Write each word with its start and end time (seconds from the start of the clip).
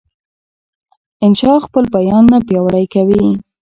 انشا 1.25 1.53
خپل 1.65 1.83
بیان 1.95 2.23
نه 2.33 2.39
پیاوړی 2.47 2.85
کوي. 2.93 3.23